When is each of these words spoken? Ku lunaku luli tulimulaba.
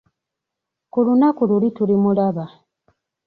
Ku 0.91 0.99
lunaku 1.05 1.41
luli 1.49 1.69
tulimulaba. 1.77 2.45